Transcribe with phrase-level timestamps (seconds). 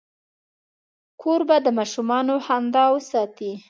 [1.21, 3.51] کوربه د ماشومانو خندا وساتي.